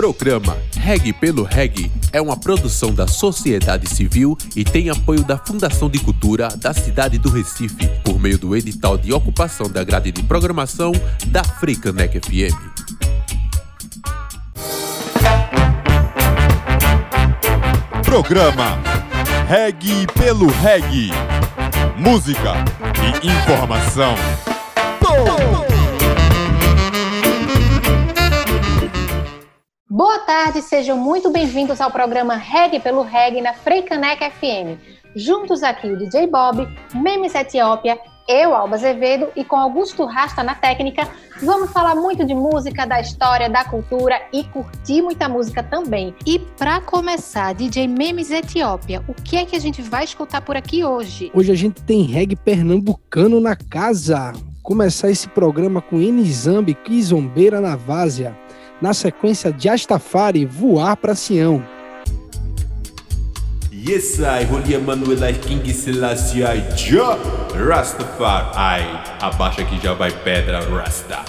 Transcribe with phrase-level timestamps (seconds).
[0.00, 5.90] Programa Reg pelo Reg é uma produção da sociedade civil e tem apoio da Fundação
[5.90, 10.22] de Cultura da cidade do Recife, por meio do edital de ocupação da grade de
[10.22, 10.90] programação
[11.26, 12.56] da Frecanec FM.
[18.02, 18.78] Programa
[19.46, 21.10] Reg pelo Reg.
[21.98, 22.54] Música
[23.22, 24.14] e informação.
[30.00, 34.80] Boa tarde, sejam muito bem-vindos ao programa Reg pelo Reg na Freicanec FM.
[35.14, 40.54] Juntos aqui o DJ Bob, Memes Etiópia, eu, Alba Azevedo, e com Augusto Rasta na
[40.54, 41.06] técnica,
[41.42, 46.14] vamos falar muito de música, da história, da cultura e curtir muita música também.
[46.26, 50.56] E para começar, DJ Memes Etiópia, o que é que a gente vai escutar por
[50.56, 51.30] aqui hoje?
[51.34, 54.32] Hoje a gente tem reggae pernambucano na casa.
[54.62, 58.34] Começar esse programa com Enizambi Kizombeira na Várzea.
[58.80, 61.62] Na sequência, Jastafari, Voar para Sião.
[63.72, 67.16] Yes, I, Holy Emmanuel, I, King Selassie, I, Ja,
[67.54, 71.24] Rastafari, I, abaixa que já vai pedra, Rasta.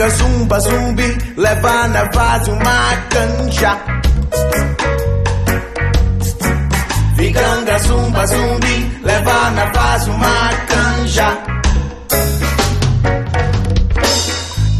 [0.00, 3.78] Viganga zumba zumbi, leva na vaza uma canja.
[7.16, 11.38] Viganga zumba zumbi, leva na vaza uma canja.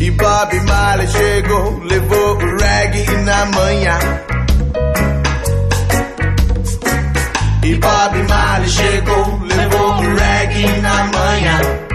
[0.00, 3.98] E Bob Marley chegou, levou o reggae na manhã.
[7.62, 11.89] E Bob Marley chegou, levou o reggae na manhã.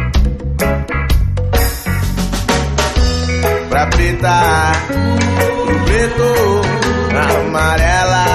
[3.88, 4.72] Preta,
[5.66, 6.61] pro preto,
[7.11, 8.25] amarela,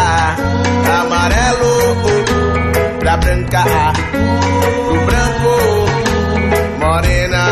[1.01, 1.73] amarelo,
[2.99, 3.65] pra branca,
[4.87, 5.53] pro branco,
[6.79, 7.45] morena,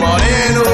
[0.00, 0.64] moreno.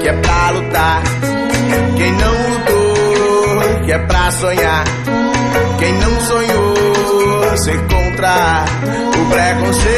[0.00, 1.02] Que é pra lutar,
[1.96, 4.84] quem não lutou, que é pra sonhar,
[5.78, 8.64] quem não sonhou, se encontrar
[9.18, 9.93] o preconceito.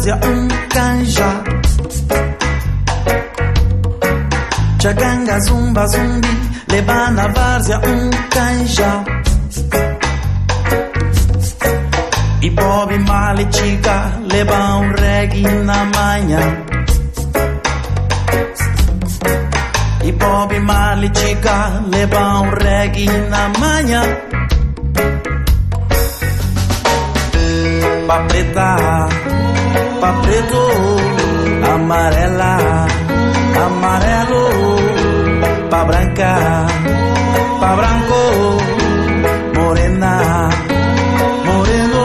[0.00, 1.44] Várzea um canja.
[4.80, 6.28] Jaganga zumba zumbi,
[6.68, 9.04] lebana várzea um canja.
[12.40, 16.56] E Bob Marley chica, um reggae na manhã.
[20.02, 24.02] E Bob Marley chica, um reggae na manhã.
[28.10, 29.08] pa preta,
[30.00, 30.64] pa preto,
[31.74, 32.56] amarela,
[33.64, 34.44] amarelo,
[35.70, 36.32] pa branca,
[37.60, 38.22] pa branco,
[39.54, 40.48] morena,
[41.44, 42.04] moreno.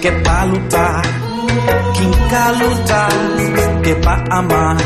[0.00, 1.02] Que pa lutar,
[2.30, 3.12] quer lutar,
[3.84, 4.76] que pa amar,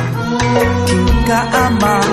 [1.27, 2.12] quer amar,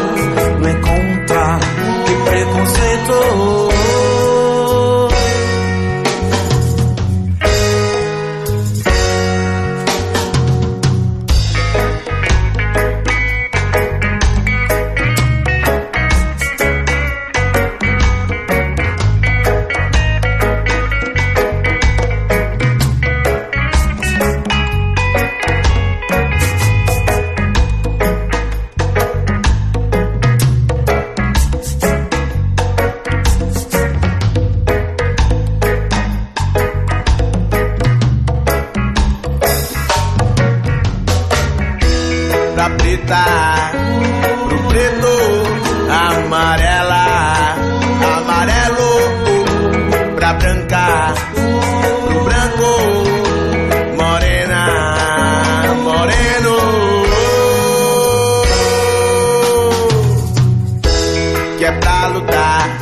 [61.70, 62.80] é pra lutar.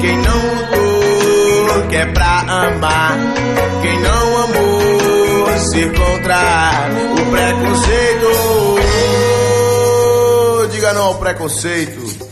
[0.00, 3.16] Quem não lutou, quer é pra amar.
[3.82, 8.28] Quem não amou, se contra o preconceito.
[10.70, 12.29] Diga não ao preconceito.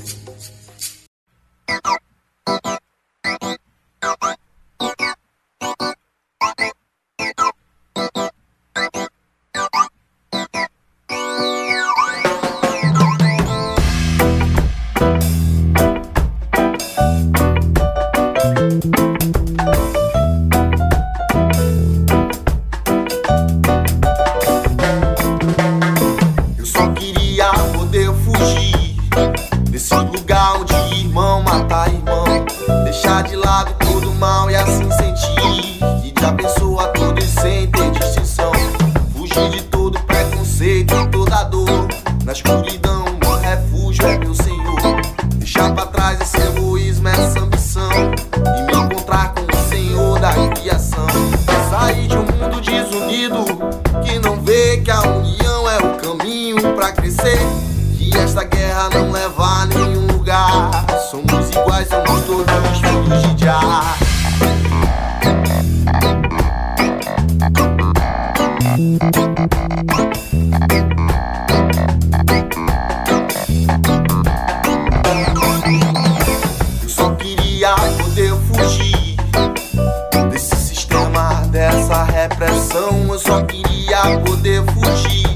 [84.63, 85.27] poder fugir.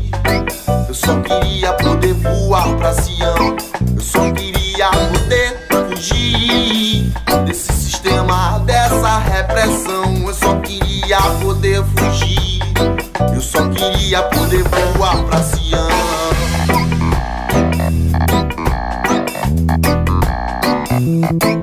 [0.89, 3.57] Eu só queria poder voar pra Sião.
[3.95, 7.13] Eu só queria poder fugir
[7.47, 10.15] desse sistema, dessa repressão.
[10.27, 12.61] Eu só queria poder fugir.
[13.35, 14.65] Eu só queria poder
[14.97, 15.93] voar pra Sião.
[21.41, 21.62] thank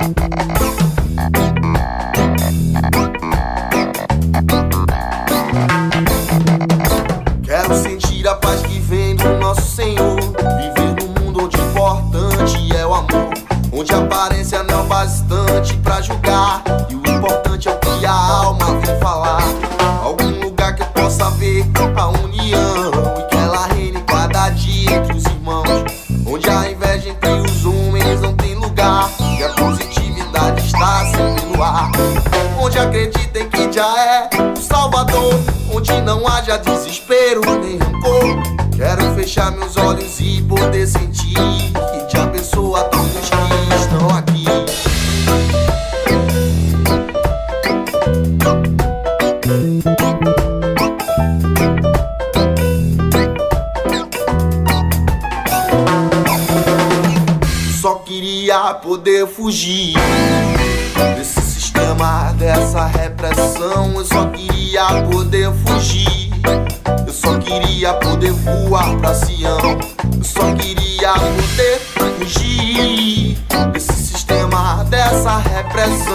[36.10, 38.42] não haja desespero nem rancor.
[38.76, 41.09] Quero fechar meus olhos e poder sentir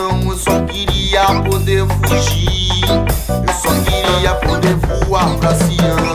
[0.04, 2.84] não, eu só queria poder fugir.
[3.46, 6.13] Eu só queria poder voar pra Sião.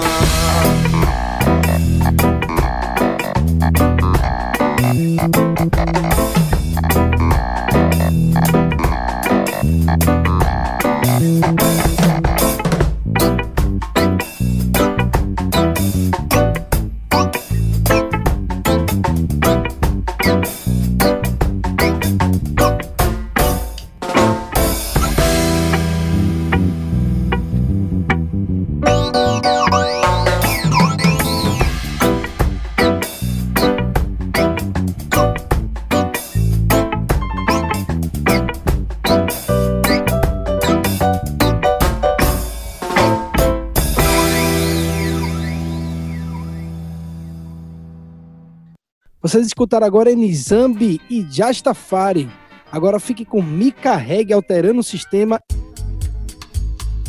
[49.30, 52.28] Vocês escutaram agora Nizambi e Jastafari.
[52.72, 55.40] Agora fique com Mika Reg alterando o sistema.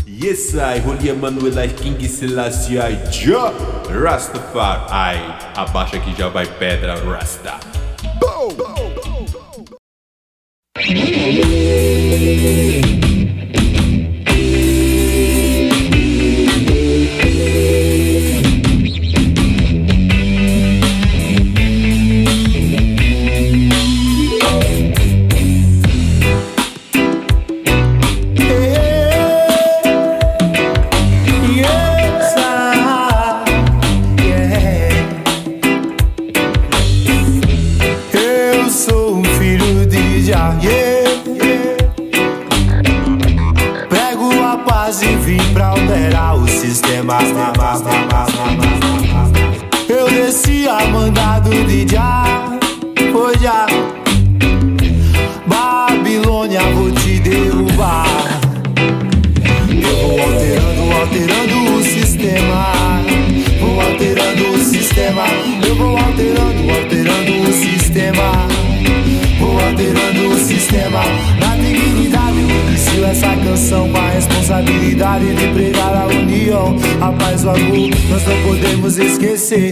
[0.07, 3.55] Yes, I, Holy Emmanuel, I, King Celestia I, Jah,
[3.89, 5.19] Rastafari, I.
[5.57, 7.59] Abaixa que já vai pedra, Rasta.
[8.21, 8.49] Boom!
[8.55, 8.75] Boom!
[8.97, 9.25] Boom!
[10.77, 12.70] Boom!
[75.21, 76.77] Responsabilidade de pregar a união.
[77.01, 79.71] A paz, o amor, nós não podemos esquecer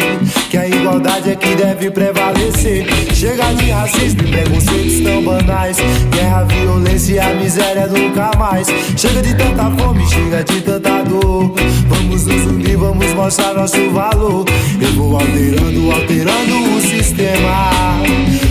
[0.51, 2.87] que a igualdade é que deve prevalecer.
[3.15, 5.79] Chega de racismo e preconceitos tão banais.
[6.11, 8.69] Guerra, violência e a miséria nunca mais.
[8.97, 11.55] Chega de tanta fome, chega de tanta dor.
[11.89, 14.45] Vamos nos unir, vamos mostrar nosso valor.
[14.81, 17.71] Eu vou alterando, alterando o sistema.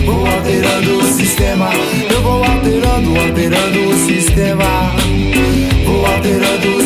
[0.06, 1.70] Vou alterando o sistema.
[2.10, 4.66] Eu vou alterando, alterando o sistema.
[5.86, 6.77] Vou alterando.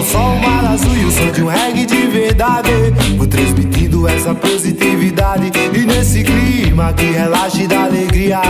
[0.00, 2.70] Ao sol, o mar azul e o som de um reggae de verdade.
[3.18, 5.52] Vou transmitindo essa positividade.
[5.74, 8.40] E nesse clima que relaxa e dá alegria.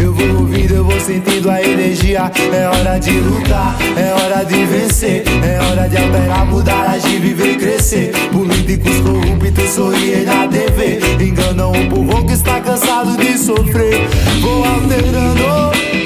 [0.00, 2.32] Eu vou ouvindo, eu vou sentindo a energia.
[2.50, 5.24] É hora de lutar, é hora de vencer.
[5.44, 8.10] É hora de alterar, mudar, agir, viver, crescer.
[8.32, 11.00] Políticos corruptos sorriem na TV.
[11.22, 14.08] Enganam o povo que está cansado de sofrer.
[14.40, 15.44] Vou alterando,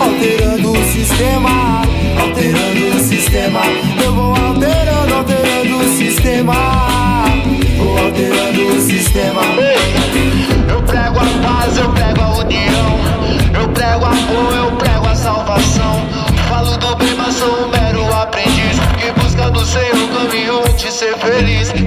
[0.01, 1.83] alterando o sistema.
[2.21, 3.61] Alterando o sistema.
[4.03, 4.78] Eu vou alterando
[6.39, 7.25] sistema.
[7.77, 9.41] Vou alterando o sistema.
[10.71, 12.99] Eu prego a paz, eu prego a união.
[13.61, 16.07] Eu prego amor, eu prego a salvação.
[16.49, 18.79] Falo do bem, mas sou um mero aprendiz.
[18.99, 21.78] Que busca o caminho de ser feliz.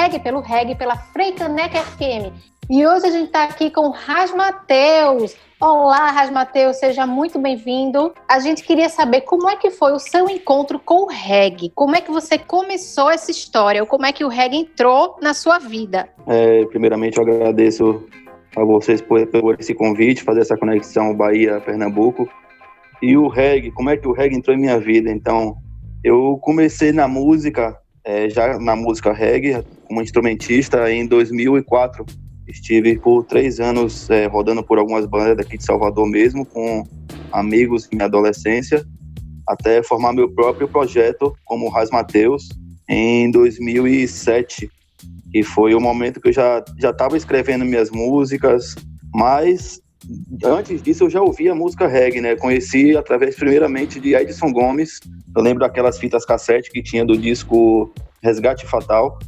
[0.00, 2.32] Pelo Reg, pela Freicaneca FM.
[2.70, 5.36] E hoje a gente está aqui com o Ras Mateus.
[5.60, 8.10] Olá, Ras Mateus, seja muito bem-vindo.
[8.26, 11.70] A gente queria saber como é que foi o seu encontro com o reggae.
[11.74, 13.82] Como é que você começou essa história?
[13.82, 16.08] Ou como é que o reggae entrou na sua vida?
[16.26, 18.02] É, primeiramente, eu agradeço
[18.56, 22.26] a vocês por, por esse convite, fazer essa conexão Bahia-Pernambuco.
[23.02, 25.10] E o reggae, como é que o reggae entrou em minha vida?
[25.10, 25.56] Então,
[26.02, 32.06] eu comecei na música, é, já na música reggae, como instrumentista em 2004.
[32.46, 36.84] Estive por três anos é, rodando por algumas bandas daqui de Salvador mesmo, com
[37.32, 38.86] amigos minha adolescência,
[39.48, 42.48] até formar meu próprio projeto como Ras Mateus
[42.88, 44.70] em 2007
[45.32, 48.74] que foi o momento que eu já já estava escrevendo minhas músicas,
[49.14, 49.80] mas
[50.44, 52.34] antes disso eu já ouvia música reggae, né?
[52.34, 54.98] Conheci através primeiramente de Edson Gomes.
[55.36, 59.18] Eu lembro daquelas fitas cassete que tinha do disco Resgate Fatal.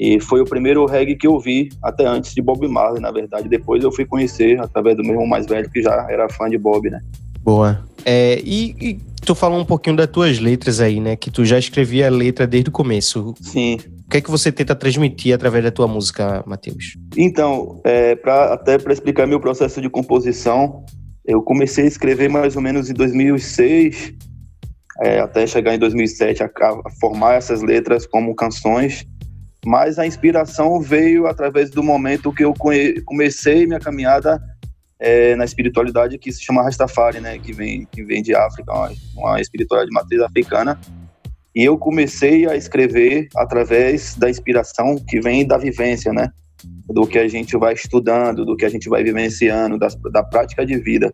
[0.00, 3.50] E foi o primeiro reggae que eu vi, até antes de Bob Marley, na verdade.
[3.50, 6.56] Depois eu fui conhecer através do meu irmão mais velho, que já era fã de
[6.56, 6.98] Bob, né?
[7.42, 7.84] Boa.
[8.06, 11.16] É, e, e tu falou um pouquinho das tuas letras aí, né?
[11.16, 13.34] Que tu já escrevia a letra desde o começo.
[13.42, 13.76] Sim.
[14.06, 16.96] O que é que você tenta transmitir através da tua música, Matheus?
[17.14, 20.82] Então, é, pra, até para explicar meu processo de composição,
[21.26, 24.14] eu comecei a escrever mais ou menos em 2006,
[25.02, 29.06] é, até chegar em 2007 a, a formar essas letras como canções.
[29.64, 32.54] Mas a inspiração veio através do momento que eu
[33.04, 34.40] comecei minha caminhada
[35.00, 37.38] é, na espiritualidade que se chama Rastafari, né?
[37.38, 38.72] Que vem, que vem de África,
[39.16, 40.78] uma, espiritualidade de matriz africana.
[41.54, 46.30] E eu comecei a escrever através da inspiração que vem da vivência, né?
[46.86, 50.64] Do que a gente vai estudando, do que a gente vai vivenciando, das, da prática
[50.66, 51.10] de vida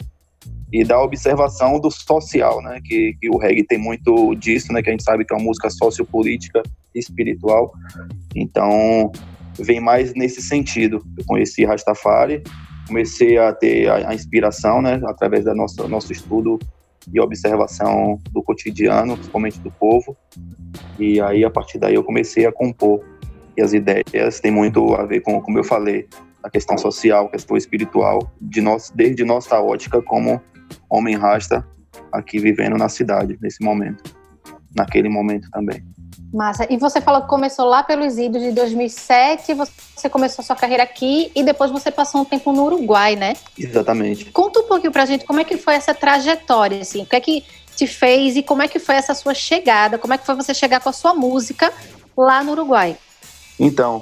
[0.73, 2.81] e da observação do social, né?
[2.85, 4.83] Que, que o reggae tem muito disso, né?
[4.83, 6.62] Que a gente sabe que é uma música sociopolítica
[6.93, 7.73] e espiritual.
[8.37, 9.11] Então,
[9.59, 11.02] vem mais nesse sentido.
[11.16, 12.43] Eu conheci Rastafari,
[12.87, 15.00] comecei a ter a, a inspiração, né?
[15.07, 16.59] Através da nossa nosso estudo
[17.12, 20.16] e observação do cotidiano, principalmente do povo.
[20.99, 23.00] E aí, a partir daí, eu comecei a compor.
[23.57, 26.07] E as ideias têm muito a ver com, como eu falei,
[26.43, 30.40] a questão social, a questão espiritual, de nós, desde nossa ótica como
[30.90, 31.66] homem rasta
[32.12, 34.16] aqui vivendo na cidade, nesse momento.
[34.76, 35.83] Naquele momento também.
[36.33, 36.66] Massa.
[36.71, 41.30] E você falou que começou lá pelos idos de 2007, você começou sua carreira aqui
[41.35, 43.35] e depois você passou um tempo no Uruguai, né?
[43.56, 44.26] Exatamente.
[44.26, 47.21] Conta um pouquinho pra gente como é que foi essa trajetória, assim, o que é
[47.21, 50.35] que te fez e como é que foi essa sua chegada, como é que foi
[50.35, 51.73] você chegar com a sua música
[52.16, 52.97] lá no Uruguai?
[53.59, 54.00] Então,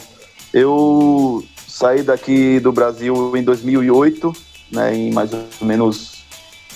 [0.52, 4.32] eu saí daqui do Brasil em 2008,
[4.72, 6.24] né, em mais ou menos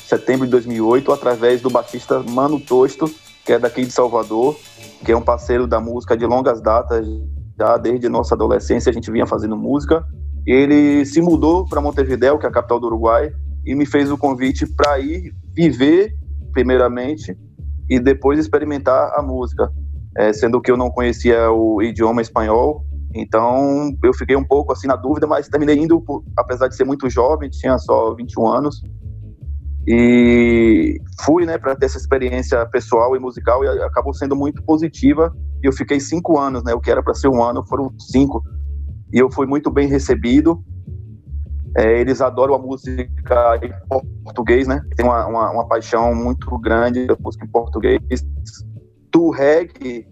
[0.06, 3.12] setembro de 2008, através do baixista Mano Tosto,
[3.48, 4.54] que é daqui de Salvador,
[5.02, 7.08] que é um parceiro da música de longas datas,
[7.58, 10.04] já desde nossa adolescência a gente vinha fazendo música.
[10.46, 13.32] Ele se mudou para Montevideo, que é a capital do Uruguai,
[13.64, 16.12] e me fez o convite para ir viver,
[16.52, 17.34] primeiramente,
[17.88, 19.72] e depois experimentar a música.
[20.18, 24.86] É, sendo que eu não conhecia o idioma espanhol, então eu fiquei um pouco assim
[24.86, 28.82] na dúvida, mas terminei indo, por, apesar de ser muito jovem, tinha só 21 anos,
[29.90, 35.34] e fui, né, para ter essa experiência pessoal e musical e acabou sendo muito positiva.
[35.64, 36.74] E eu fiquei cinco anos, né?
[36.74, 38.44] O que era para ser um ano foram cinco.
[39.10, 40.62] E eu fui muito bem recebido.
[41.74, 43.72] É, eles adoram a música em
[44.22, 44.82] português, né?
[44.94, 47.98] Tem uma, uma, uma paixão muito grande da música em português.
[49.10, 50.06] Do reggae,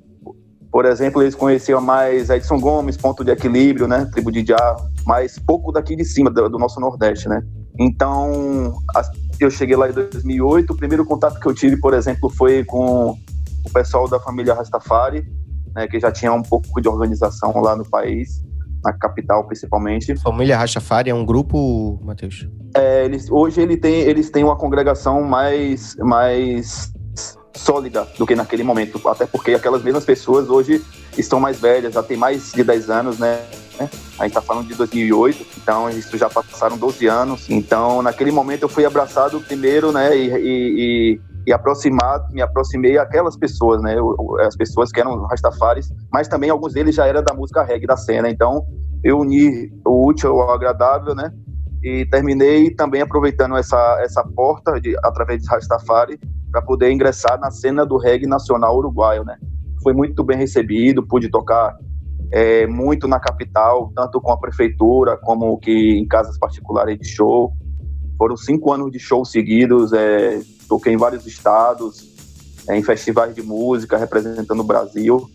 [0.73, 4.09] por exemplo, eles conheciam mais Edson Gomes, Ponto de Equilíbrio, né?
[4.11, 7.43] Tribo de Já, mas pouco daqui de cima, do, do nosso Nordeste, né?
[7.79, 9.11] Então, as,
[9.45, 10.73] eu cheguei lá em 2008.
[10.73, 13.17] O primeiro contato que eu tive, por exemplo, foi com
[13.65, 15.27] o pessoal da família Rastafari,
[15.75, 18.43] né, que já tinha um pouco de organização lá no país,
[18.85, 20.17] na capital principalmente.
[20.17, 22.49] Família Rastafari é um grupo, Matheus?
[22.75, 26.93] É, eles, hoje ele tem, eles têm uma congregação mais, mais
[27.55, 30.83] sólida do que naquele momento, até porque aquelas mesmas pessoas hoje
[31.17, 33.41] estão mais velhas, já tem mais de 10 anos, né?
[33.85, 37.51] A gente está falando de 2008, então isso já passaram 12 anos.
[37.51, 43.37] Então, naquele momento eu fui abraçado primeiro, né, e, e, e aproximado, me aproximei aquelas
[43.37, 43.97] pessoas, né,
[44.47, 47.97] as pessoas que eram rastafares, mas também alguns deles já eram da música reggae da
[47.97, 48.31] cena.
[48.31, 48.65] Então,
[49.05, 51.31] eu uni o útil ao agradável, né,
[51.83, 56.19] e terminei também aproveitando essa essa porta de, através de Rastafari
[56.51, 59.37] para poder ingressar na cena do reggae nacional uruguaio, né.
[59.83, 61.77] Foi muito bem recebido, pude tocar
[62.33, 67.53] é, muito na capital, tanto com a prefeitura como que em casas particulares de show.
[68.19, 72.15] Foram cinco anos de shows seguidos, é, toquei em vários estados,
[72.69, 75.29] é, em festivais de música, representando o Brasil.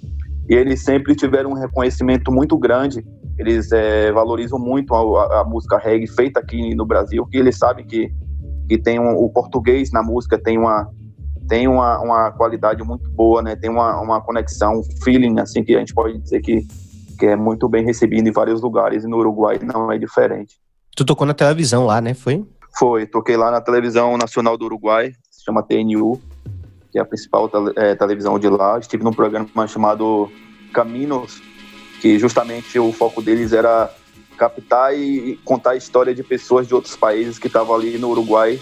[0.50, 3.06] E eles sempre tiveram um reconhecimento muito grande.
[3.38, 7.86] Eles é, valorizam muito a, a, música reggae feita aqui no Brasil, que eles sabem
[7.86, 8.12] que,
[8.68, 10.90] que tem um, o português na música tem uma
[11.52, 13.58] tem uma, uma qualidade muito boa, né?
[13.58, 16.66] Tem uma, uma conexão, um feeling, assim, que a gente pode dizer que,
[17.20, 19.04] que é muito bem recebido em vários lugares.
[19.04, 20.56] E no Uruguai não é diferente.
[20.96, 22.14] Tu tocou na televisão lá, né?
[22.14, 22.46] Foi?
[22.80, 23.06] Foi.
[23.06, 26.22] Toquei lá na televisão nacional do Uruguai, se chama TNU,
[26.90, 28.80] que é a principal tele, é, televisão de lá.
[28.80, 30.32] Estive num programa chamado
[30.74, 31.42] Caminos,
[32.00, 33.94] que justamente o foco deles era
[34.38, 38.58] captar e contar a história de pessoas de outros países que estavam ali no Uruguai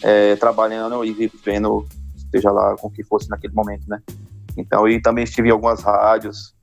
[0.00, 1.84] é, trabalhando e vivendo
[2.30, 4.00] seja lá com o que fosse naquele momento, né?
[4.56, 6.54] Então, e também estive em algumas rádios.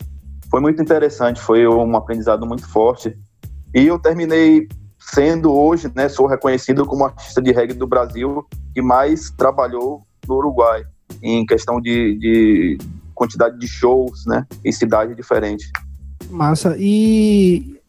[0.49, 3.17] Foi muito interessante, foi um aprendizado muito forte.
[3.73, 4.67] E eu terminei
[4.99, 10.35] sendo hoje, né, sou reconhecido como artista de reggae do Brasil que mais trabalhou no
[10.35, 10.83] Uruguai
[11.23, 12.77] em questão de, de
[13.15, 15.71] quantidade de shows, né, em cidade diferente.
[16.29, 16.75] Massa.
[16.77, 17.79] E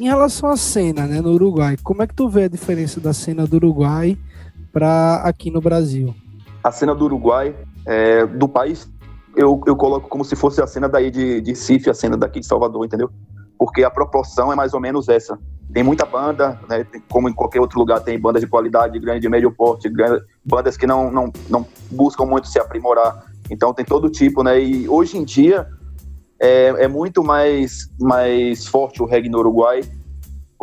[0.00, 3.12] em relação à cena, né, no Uruguai, como é que tu vê a diferença da
[3.12, 4.18] cena do Uruguai
[4.72, 6.14] para aqui no Brasil?
[6.62, 7.54] A cena do Uruguai,
[7.86, 8.88] é, do país,
[9.36, 12.40] eu, eu coloco como se fosse a cena daí de, de Cif, a cena daqui
[12.40, 13.10] de Salvador, entendeu?
[13.58, 15.38] Porque a proporção é mais ou menos essa.
[15.72, 19.28] Tem muita banda, né, como em qualquer outro lugar, tem bandas de qualidade, grande, de
[19.28, 23.24] médio porte, grande, bandas que não, não, não buscam muito se aprimorar.
[23.50, 24.60] Então tem todo tipo, né?
[24.60, 25.66] E hoje em dia
[26.38, 29.80] é, é muito mais, mais forte o reggae no Uruguai,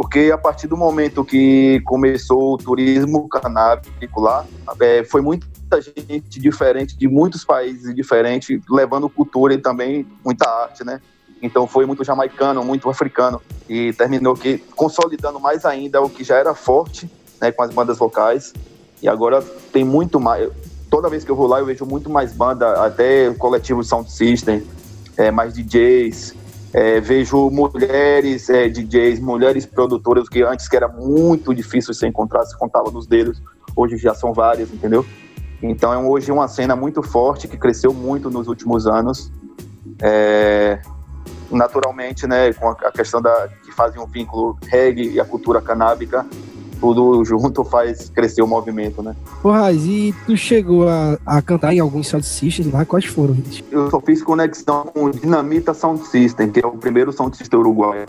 [0.01, 4.45] porque a partir do momento que começou o turismo canábico lá,
[4.79, 5.45] é, foi muita
[5.81, 11.01] gente diferente de muitos países diferentes, levando cultura e também muita arte, né?
[11.41, 16.37] Então foi muito jamaicano, muito africano e terminou que consolidando mais ainda o que já
[16.37, 18.53] era forte, né, com as bandas locais.
[19.01, 19.41] E agora
[19.73, 20.49] tem muito mais.
[20.89, 24.65] Toda vez que eu vou lá eu vejo muito mais banda, até coletivo sound system,
[25.17, 26.35] é, mais DJs,
[26.73, 32.45] é, vejo mulheres é, DJs, mulheres produtoras, que antes que era muito difícil se encontrar,
[32.45, 33.41] se contava nos dedos,
[33.75, 35.05] hoje já são várias, entendeu?
[35.61, 39.31] Então é hoje uma cena muito forte que cresceu muito nos últimos anos.
[40.01, 40.79] É,
[41.51, 46.25] naturalmente, né, com a questão da que fazem um vínculo reggae e a cultura canábica,
[46.79, 49.15] tudo junto faz crescer o movimento, né?
[49.43, 52.85] Ô, Raiz, e tu chegou a, a cantar em alguns sound systems lá?
[52.85, 53.37] Quais foram?
[53.71, 57.59] Eu só fiz conexão com o Dinamita Sound System, que é o primeiro sound system
[57.59, 58.05] uruguaio.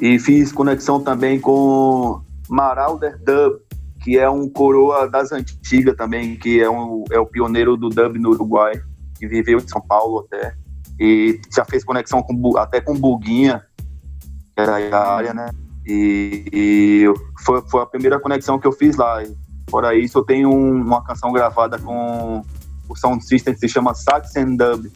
[0.00, 3.60] E fiz conexão também com Marauder Dub,
[4.04, 8.18] que é um coroa das antigas também, que é, um, é o pioneiro do dub
[8.18, 8.74] no Uruguai,
[9.18, 10.54] que viveu em São Paulo até.
[11.00, 13.64] E já fez conexão com, até com Buguinha,
[14.54, 15.48] que era a área, né?
[15.86, 19.22] E, e foi, foi a primeira conexão que eu fiz lá.
[19.22, 19.36] E,
[19.68, 22.42] fora isso, eu tenho um, uma canção gravada com
[22.88, 24.90] o sound system que se chama Sax and Dub,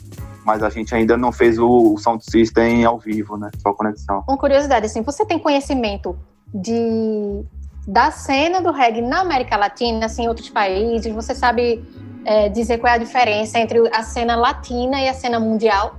[0.44, 3.50] mas a gente ainda não fez o, o sound system ao vivo, né?
[3.62, 4.24] Só conexão.
[4.28, 6.16] Uma curiosidade, assim, você tem conhecimento
[6.54, 7.44] de
[7.86, 11.10] da cena do reggae na América Latina, assim, em outros países?
[11.14, 11.82] Você sabe
[12.24, 15.96] é, dizer qual é a diferença entre a cena latina e a cena mundial?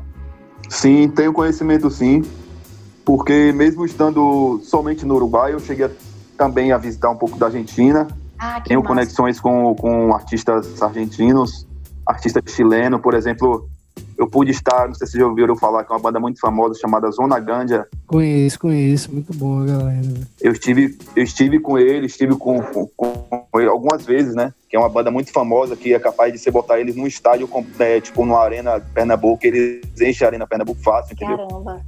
[0.70, 2.22] Sim, tenho conhecimento sim
[3.10, 5.90] porque mesmo estando somente no Uruguai, eu cheguei
[6.38, 8.08] também a visitar um pouco da Argentina.
[8.38, 8.88] Ah, Tenho massa.
[8.88, 11.66] conexões com, com artistas argentinos,
[12.06, 13.68] artista chileno, por exemplo.
[14.16, 16.80] Eu pude estar, não sei se já ouviram falar, que é uma banda muito famosa
[16.80, 17.88] chamada Zona Gândia.
[18.06, 20.08] Conheço, conheço, muito boa, galera.
[20.40, 24.54] Eu estive, eu estive com ele, estive com, com, com ele algumas vezes, né?
[24.70, 27.50] Que é uma banda muito famosa que é capaz de você botar eles num estádio,
[27.80, 31.38] é, tipo numa arena Pernambuco, eles enchem a arena Pernambuco fácil, entendeu?
[31.38, 31.82] Caramba.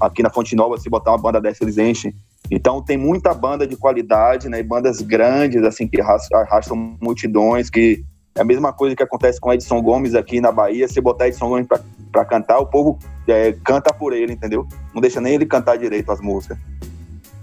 [0.00, 2.14] Aqui na Fonte Nova, se botar uma banda dessa, eles enchem.
[2.50, 4.62] Então tem muita banda de qualidade, né?
[4.62, 8.02] Bandas grandes, assim, que arrastam, multidões, que
[8.34, 10.88] é a mesma coisa que acontece com Edson Gomes aqui na Bahia.
[10.88, 11.80] Se botar Edson Gomes pra,
[12.10, 14.66] pra cantar, o povo é, canta por ele, entendeu?
[14.94, 16.56] Não deixa nem ele cantar direito as músicas.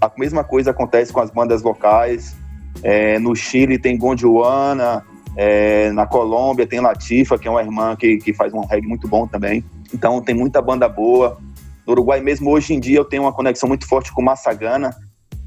[0.00, 2.36] A mesma coisa acontece com as bandas locais.
[2.82, 5.04] É, no Chile tem Gondwana,
[5.36, 9.06] é, na Colômbia tem Latifa, que é uma irmã que, que faz um reggae muito
[9.06, 9.64] bom também.
[9.92, 11.38] Então tem muita banda boa.
[11.86, 14.90] No Uruguai mesmo, hoje em dia, eu tenho uma conexão muito forte com Massagana,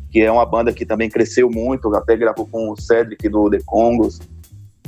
[0.10, 3.60] que é uma banda que também cresceu muito, até gravou com o Cedric do The
[3.66, 4.20] Congos.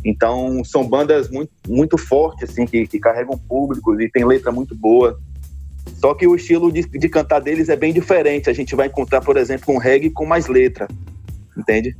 [0.04, 4.74] Então, são bandas muito, muito fortes, assim, que, que carregam públicos e tem letra muito
[4.74, 5.20] boa.
[6.00, 8.50] Só que o estilo de, de cantar deles é bem diferente.
[8.50, 10.88] A gente vai encontrar, por exemplo, um reggae com mais letra,
[11.56, 11.96] entende?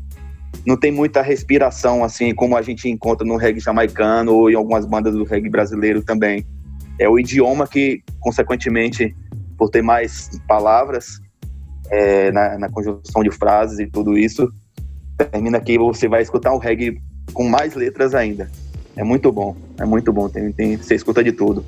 [0.66, 4.86] Não tem muita respiração, assim, como a gente encontra no reggae jamaicano ou em algumas
[4.86, 6.46] bandas do reggae brasileiro também.
[6.98, 9.16] É o idioma que, consequentemente,
[9.62, 11.22] por ter mais palavras
[11.92, 14.52] é, na, na, conjunção de frases e tudo isso,
[15.16, 17.00] termina que você vai escutar um reggae
[17.32, 18.50] com mais letras ainda.
[18.96, 21.64] É muito bom, é muito bom, tem, tem, você escuta de tudo.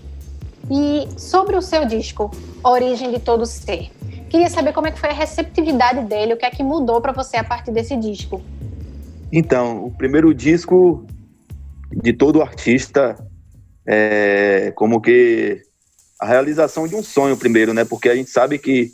[0.72, 2.32] E sobre o seu disco,
[2.64, 3.92] Origem de Todo Ser,
[4.28, 7.12] queria saber como é que foi a receptividade dele, o que é que mudou para
[7.12, 8.42] você a partir desse disco?
[9.32, 11.06] Então, o primeiro disco
[11.92, 13.16] de todo artista
[13.86, 15.62] é como que
[16.24, 17.84] a realização de um sonho primeiro, né?
[17.84, 18.92] Porque a gente sabe que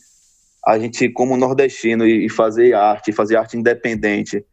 [0.66, 4.44] a gente, como nordestino, e fazer arte, fazer arte independente,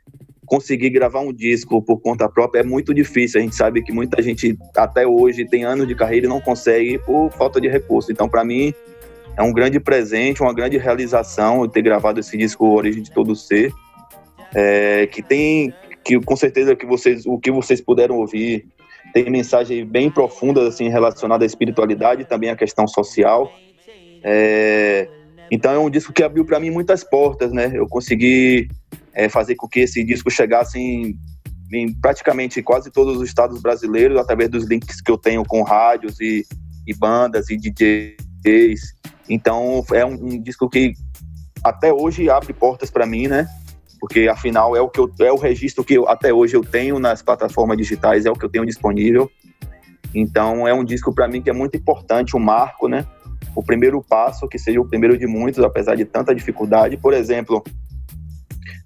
[0.44, 3.40] conseguir gravar um disco por conta própria é muito difícil.
[3.40, 6.98] A gente sabe que muita gente, até hoje, tem anos de carreira e não consegue
[6.98, 8.12] por falta de recurso.
[8.12, 8.74] Então, para mim,
[9.38, 13.34] é um grande presente, uma grande realização eu ter gravado esse disco Origem de Todo
[13.34, 13.72] Ser,
[14.54, 15.72] é, que tem,
[16.04, 18.66] que com certeza que vocês, o que vocês puderam ouvir,
[19.16, 23.50] tem mensagens bem profundas assim relacionadas à espiritualidade e também à questão social.
[24.22, 25.08] É,
[25.50, 27.72] então é um disco que abriu para mim muitas portas, né?
[27.72, 28.68] Eu consegui
[29.14, 31.16] é, fazer com que esse disco chegasse em,
[31.72, 36.20] em, praticamente quase todos os estados brasileiros através dos links que eu tenho com rádios
[36.20, 36.44] e,
[36.86, 38.80] e bandas e DJs.
[39.30, 40.92] Então é um, um disco que
[41.64, 43.48] até hoje abre portas para mim, né?
[44.06, 46.96] Porque afinal é o que eu, é o registro que eu, até hoje eu tenho
[47.00, 49.28] nas plataformas digitais, é o que eu tenho disponível.
[50.14, 53.04] Então é um disco para mim que é muito importante, um marco, né?
[53.52, 56.96] O primeiro passo, que seja o primeiro de muitos, apesar de tanta dificuldade.
[56.96, 57.64] Por exemplo,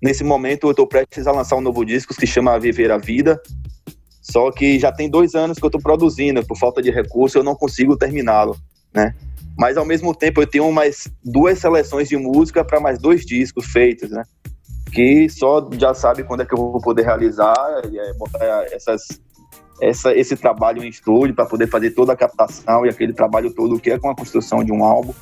[0.02, 2.96] nesse momento eu estou prestes a lançar um novo disco que se chama Viver a
[2.96, 3.38] Vida,
[4.22, 7.44] só que já tem dois anos que eu estou produzindo, por falta de recurso eu
[7.44, 8.56] não consigo terminá-lo,
[8.94, 9.14] né?
[9.58, 13.66] Mas ao mesmo tempo eu tenho mais duas seleções de música para mais dois discos
[13.66, 14.22] feitos, né?
[14.92, 19.20] Que só já sabe quando é que eu vou poder realizar, é, botar essas,
[19.80, 23.78] essa, esse trabalho em estúdio para poder fazer toda a captação e aquele trabalho todo
[23.78, 25.14] que é com a construção de um álbum.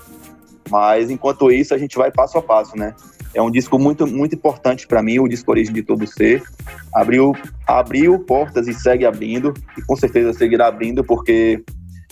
[0.70, 2.94] Mas enquanto isso, a gente vai passo a passo, né?
[3.34, 6.42] É um disco muito, muito importante para mim, o disco Origem de Todo Ser.
[6.92, 7.34] Abriu,
[7.66, 11.62] abriu portas e segue abrindo, e com certeza seguirá abrindo, porque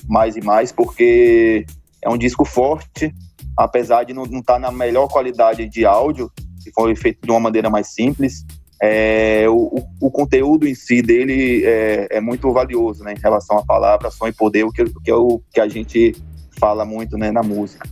[0.09, 1.67] mais e mais, porque
[2.03, 3.15] é um disco forte,
[3.57, 6.31] apesar de não estar tá na melhor qualidade de áudio,
[6.67, 8.45] que foi feito de uma maneira mais simples,
[8.83, 13.65] é, o, o, conteúdo em si dele é, é, muito valioso, né, em relação à
[13.65, 16.15] palavra, som e poder, o que, que é o que a gente
[16.59, 17.89] fala muito, né, na música.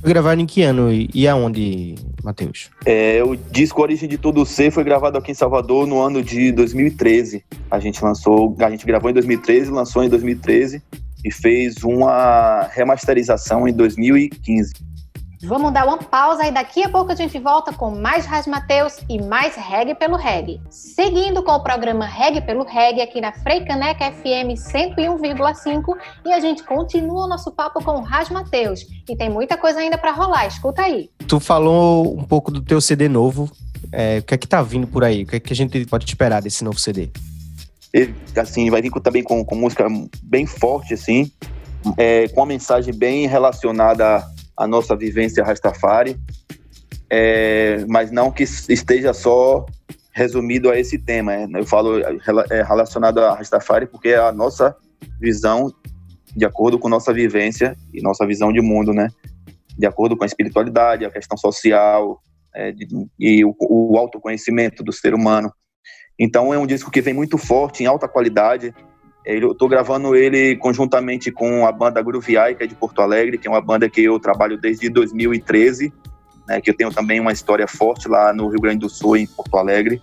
[0.00, 2.70] Foi gravado em que ano e aonde, Matheus?
[2.84, 6.50] É, o disco Origem de Tudo Ser foi gravado aqui em Salvador no ano de
[6.50, 7.44] 2013.
[7.70, 10.82] A gente lançou, a gente gravou em 2013, lançou em 2013
[11.24, 14.72] e fez uma remasterização em 2015.
[15.44, 18.98] Vamos dar uma pausa e daqui a pouco a gente volta com mais Raz Mateus
[19.08, 20.60] e mais Reggae pelo Reggae.
[20.70, 26.62] Seguindo com o programa Reggae pelo Reggae aqui na Freicaneca FM 101,5 e a gente
[26.62, 28.86] continua o nosso papo com o Raz Mateus.
[29.08, 31.10] E tem muita coisa ainda para rolar, escuta aí.
[31.26, 33.50] Tu falou um pouco do teu CD novo.
[33.90, 35.24] É, o que é que tá vindo por aí?
[35.24, 37.10] O que é que a gente pode esperar desse novo CD?
[37.92, 39.88] Ele, assim, vai vir também com, com música
[40.22, 41.32] bem forte, assim,
[41.98, 44.24] é, com uma mensagem bem relacionada
[44.62, 46.16] a nossa vivência Rastafari,
[47.10, 49.66] é, mas não que esteja só
[50.12, 51.34] resumido a esse tema.
[51.34, 54.74] É, eu falo é, relacionado a Rastafari porque é a nossa
[55.20, 55.72] visão
[56.34, 59.08] de acordo com nossa vivência e nossa visão de mundo, né?
[59.76, 62.20] De acordo com a espiritualidade, a questão social
[62.54, 62.86] é, de,
[63.18, 65.52] e o, o autoconhecimento do ser humano.
[66.16, 68.72] Então é um disco que vem muito forte, em alta qualidade,
[69.24, 73.46] eu estou gravando ele conjuntamente com a banda Grooviai, que é de Porto Alegre, que
[73.46, 75.92] é uma banda que eu trabalho desde 2013,
[76.48, 79.26] né, que eu tenho também uma história forte lá no Rio Grande do Sul, em
[79.26, 80.02] Porto Alegre.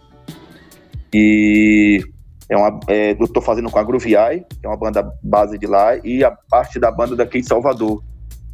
[1.14, 2.02] E
[2.48, 5.68] é uma, é, eu estou fazendo com a Grooviai, que é uma banda base de
[5.68, 8.02] lá, e a parte da banda daqui de Salvador,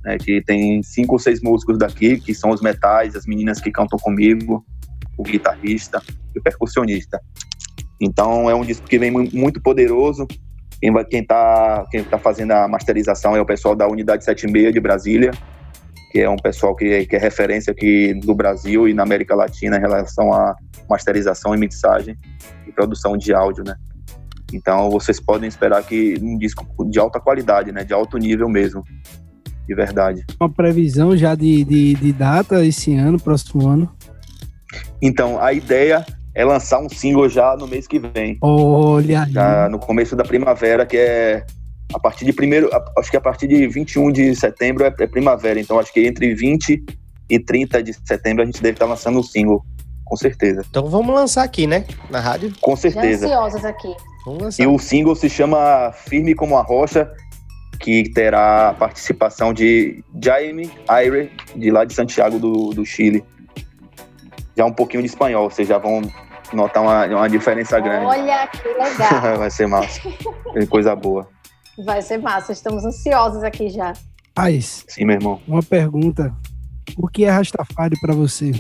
[0.03, 3.71] né, que tem cinco ou seis músicos daqui, que são os metais, as meninas que
[3.71, 4.65] cantam comigo,
[5.15, 6.01] o guitarrista
[6.33, 7.21] e o percussionista.
[8.01, 10.27] Então é um disco que vem muito poderoso,
[10.79, 14.73] quem vai, quem tá, quem tá fazendo a masterização é o pessoal da Unidade 76
[14.73, 15.31] de Brasília,
[16.11, 19.77] que é um pessoal que, que é referência aqui do Brasil e na América Latina
[19.77, 20.55] em relação a
[20.89, 22.17] masterização e mixagem
[22.67, 23.75] e produção de áudio, né?
[24.53, 27.83] Então vocês podem esperar que um disco de alta qualidade, né?
[27.83, 28.83] De alto nível mesmo,
[29.67, 30.23] de verdade.
[30.39, 33.91] Uma previsão já de, de, de data esse ano, próximo ano?
[35.01, 38.37] Então, a ideia é lançar um single já no mês que vem.
[38.41, 39.31] Olha aí.
[39.31, 41.45] Já no começo da primavera, que é
[41.93, 45.59] a partir de primeiro, acho que a partir de 21 de setembro é, é primavera,
[45.59, 46.83] então acho que entre 20
[47.29, 49.63] e 30 de setembro a gente deve estar lançando um single,
[50.03, 50.63] com certeza.
[50.69, 52.53] Então vamos lançar aqui, né, na rádio?
[52.59, 53.27] Com certeza.
[53.27, 53.95] Já ansiosas aqui.
[54.25, 54.63] Vamos lançar.
[54.63, 57.09] E o single se chama Firme como a Rocha,
[57.79, 63.23] que terá a participação de Jaime Aire, de lá de Santiago do, do Chile.
[64.57, 66.01] Já um pouquinho de espanhol, vocês já vão
[66.55, 68.05] notar uma, uma diferença grande.
[68.05, 69.37] Olha que legal.
[69.37, 70.01] Vai ser massa.
[70.69, 71.27] coisa boa.
[71.83, 72.51] Vai ser massa.
[72.51, 73.93] Estamos ansiosos aqui já.
[74.33, 74.85] Paz.
[74.87, 75.41] Sim, meu irmão.
[75.47, 76.33] Uma pergunta.
[76.97, 78.51] O que é Rastafari para você?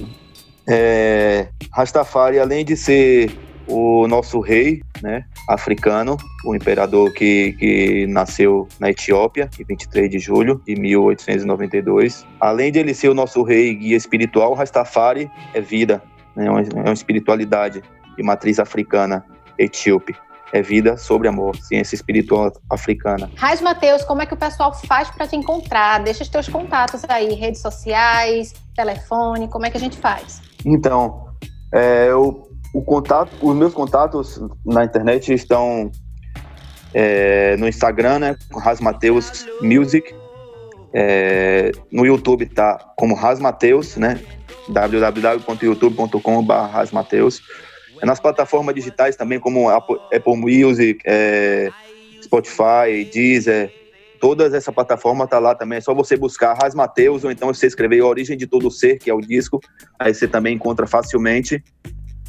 [0.67, 3.31] É, Rastafari, além de ser
[3.67, 10.19] o nosso rei, né, africano, o imperador que, que nasceu na Etiópia, em 23 de
[10.19, 12.25] julho de 1892.
[12.39, 16.01] Além de ele ser o nosso rei e guia espiritual, Rastafari é vida,
[16.35, 16.45] né?
[16.45, 17.83] é, uma, uma espiritualidade
[18.15, 19.25] de matriz africana
[19.57, 20.15] etíope.
[20.53, 23.29] É vida sobre amor, ciência espiritual africana.
[23.35, 26.01] Raiz Mateus, como é que o pessoal faz para te encontrar?
[26.01, 30.41] Deixa os teus contatos aí, redes sociais, telefone, como é que a gente faz?
[30.63, 31.29] Então,
[31.73, 35.91] é, o, o contato, os meus contatos na internet estão
[36.93, 40.15] é, no Instagram, né, Ras Mateus Music.
[40.93, 44.21] É, no YouTube tá como Ras Mateus, né,
[44.69, 47.41] www.youtube.com.br Rasmateus.
[48.01, 51.69] É nas plataformas digitais também, como Apple, Music, é,
[52.21, 53.71] Spotify, Deezer,
[54.19, 55.77] todas essa plataforma tá lá também.
[55.77, 59.09] É só você buscar Rasmateus ou então você escrever a Origem de Todo Ser, que
[59.09, 59.59] é o disco,
[59.99, 61.63] aí você também encontra facilmente.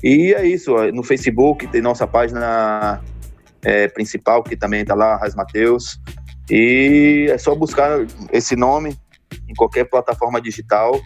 [0.02, 3.02] E é isso, no Facebook tem nossa página
[3.64, 5.98] é, principal, que também tá lá, Rasmateus.
[6.50, 8.96] E é só buscar esse nome
[9.48, 11.00] em qualquer plataforma digital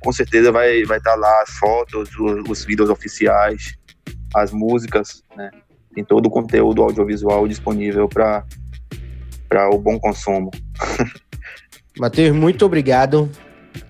[0.00, 3.76] com certeza vai vai estar tá lá as fotos, os, os, vídeos oficiais,
[4.34, 5.50] as músicas, né?
[5.94, 8.44] Tem todo o conteúdo audiovisual disponível para
[9.48, 10.50] para o bom consumo.
[11.98, 13.30] Matheus, muito obrigado.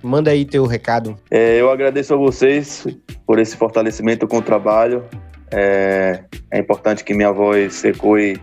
[0.02, 1.16] Manda aí teu recado.
[1.30, 2.86] É, eu agradeço a vocês
[3.26, 5.04] por esse fortalecimento com o trabalho.
[5.50, 8.40] É, é importante que minha voz ecoe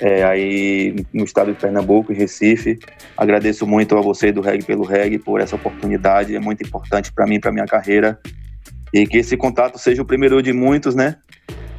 [0.00, 2.78] é, aí no estado de Pernambuco, em Recife.
[3.16, 7.26] Agradeço muito a você do Reg pelo Reg por essa oportunidade, é muito importante para
[7.26, 8.18] mim, para minha carreira.
[8.92, 11.16] E que esse contato seja o primeiro de muitos, né?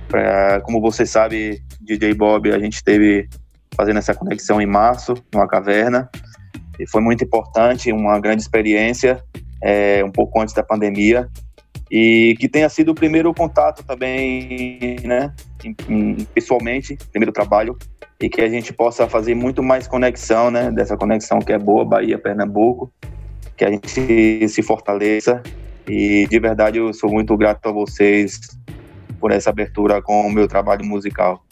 [0.07, 3.27] Pra, como você sabe, DJ Bob, a gente esteve
[3.75, 6.09] fazendo essa conexão em março, numa caverna,
[6.79, 9.23] e foi muito importante, uma grande experiência,
[9.63, 11.27] é, um pouco antes da pandemia.
[11.91, 15.33] e que tenha sido o primeiro contato também, né,
[16.35, 17.75] pessoalmente, primeiro trabalho,
[18.21, 21.85] e que a gente possa fazer muito mais conexão, né, dessa conexão que é boa,
[21.85, 22.91] Bahia-Pernambuco,
[23.55, 25.41] que a gente se fortaleça,
[25.87, 28.39] e de verdade eu sou muito grato a vocês
[29.19, 31.43] por essa abertura com o meu trabalho musical.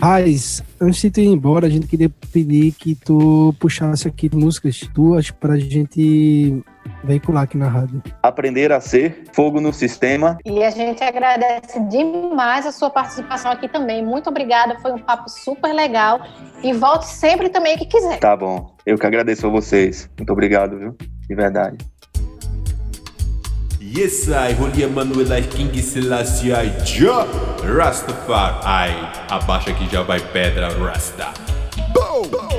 [0.00, 4.80] Raiz, antes de tu ir embora, a gente queria pedir que tu puxasse aqui músicas
[4.94, 6.62] tuas pra gente
[7.04, 8.02] veicular aqui na rádio.
[8.22, 10.38] Aprender a ser fogo no sistema.
[10.44, 14.04] E a gente agradece demais a sua participação aqui também.
[14.04, 16.20] Muito obrigada, foi um papo super legal.
[16.62, 18.18] E volte sempre também que quiser.
[18.18, 18.74] Tá bom.
[18.84, 20.10] Eu que agradeço a vocês.
[20.16, 20.96] Muito obrigado, viu?
[21.28, 21.78] De verdade.
[23.80, 26.72] Yes, I, Holy Emanuel, King Selassie, I,
[27.64, 28.92] Rastafari,
[29.30, 31.32] abaixa que já vai pedra, Rasta.
[31.94, 32.28] Boom!
[32.28, 32.55] Boom!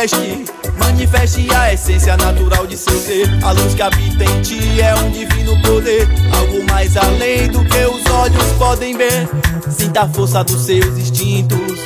[0.00, 0.44] Manifeste,
[0.78, 3.28] manifeste a essência natural de seu ser.
[3.44, 7.84] A luz que habita em ti é um divino poder, algo mais além do que
[7.84, 9.28] os olhos podem ver.
[9.68, 11.84] Sinta a força dos seus instintos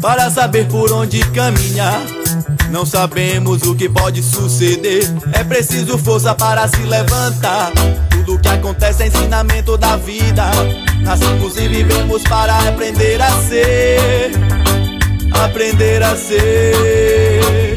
[0.00, 2.02] para saber por onde caminhar.
[2.70, 7.72] Não sabemos o que pode suceder, é preciso força para se levantar.
[8.10, 10.50] Tudo que acontece é ensinamento da vida.
[11.00, 14.63] Nascemos e vivemos para aprender a ser
[15.42, 17.74] aprender a ser.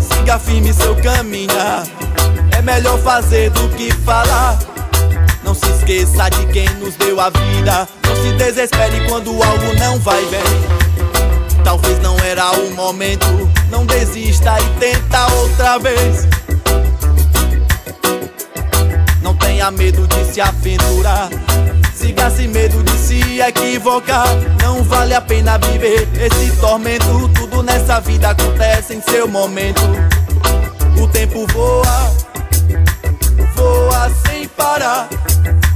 [0.00, 1.84] Siga firme seu caminhar,
[2.56, 4.58] é melhor fazer do que falar.
[5.44, 7.88] Não se esqueça de quem nos deu a vida.
[8.04, 10.42] Não se desespere quando algo não vai bem.
[11.62, 13.26] Talvez não era o momento.
[13.70, 16.26] Não desista e tenta outra vez.
[19.22, 21.28] Não tenha medo de se aventurar.
[21.96, 24.28] Siga sem medo de se equivocar.
[24.62, 27.28] Não vale a pena viver esse tormento.
[27.30, 29.80] Tudo nessa vida acontece em seu momento.
[31.00, 32.12] O tempo voa,
[33.54, 35.08] voa sem parar.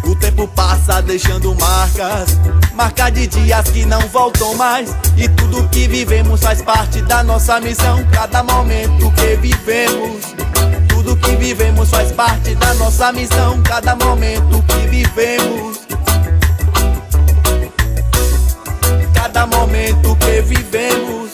[0.04, 2.38] O tempo passa deixando marcas,
[2.74, 4.94] marca de dias que não voltam mais.
[5.16, 8.04] E tudo que vivemos faz parte da nossa missão.
[8.12, 10.34] Cada momento que vivemos,
[10.88, 13.62] tudo que vivemos faz parte da nossa missão.
[13.62, 15.80] Cada momento que vivemos.
[19.40, 21.30] Cada momento que vivemos.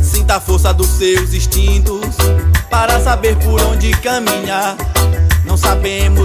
[0.00, 2.06] Sinta a força dos seus instintos
[2.70, 4.76] para saber por onde caminhar.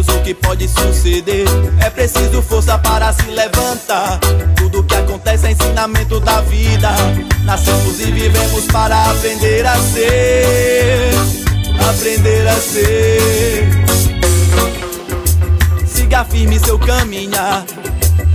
[0.07, 1.45] O que pode suceder.
[1.79, 4.19] É preciso força para se levantar.
[4.55, 6.89] Tudo que acontece é ensinamento da vida.
[7.43, 11.11] Nascemos e vivemos para aprender a ser.
[11.89, 13.67] Aprender a ser.
[15.85, 17.65] Siga firme seu caminhar.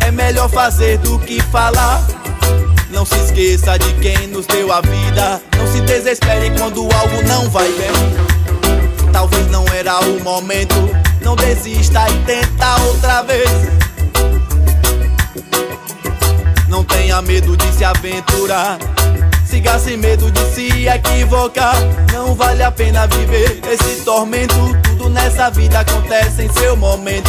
[0.01, 2.03] É melhor fazer do que falar.
[2.91, 5.41] Não se esqueça de quem nos deu a vida.
[5.57, 9.13] Não se desespere quando algo não vai bem.
[9.13, 10.75] Talvez não era o momento.
[11.29, 13.51] Não desista e tenta outra vez.
[16.71, 18.79] Não tenha medo de se aventurar.
[19.45, 21.77] Siga sem medo de se equivocar.
[22.15, 24.55] Não vale a pena viver esse tormento.
[24.85, 27.29] Tudo nessa vida acontece em seu momento.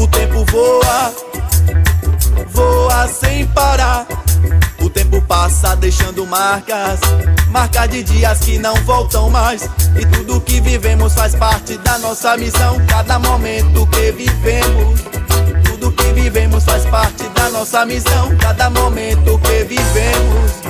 [0.00, 1.12] O tempo voa,
[2.52, 4.06] voa sem parar.
[4.80, 7.00] O tempo passa deixando marcas,
[7.50, 9.68] marca de dias que não voltam mais.
[9.98, 12.78] E tudo que vivemos faz parte da nossa missão.
[12.86, 15.00] Cada momento que vivemos,
[15.64, 18.36] tudo que vivemos faz parte da nossa missão.
[18.38, 20.67] Cada momento que vivemos.